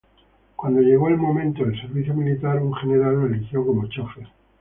Cuando 0.55 0.81
llegó 0.81 1.09
el 1.09 1.17
momento 1.17 1.63
del 1.63 1.79
servicio 1.79 2.15
militar, 2.15 2.57
un 2.59 2.73
general 2.73 3.19
lo 3.19 3.27
eligió 3.27 3.63
como 3.63 3.85
chofer. 3.85 4.27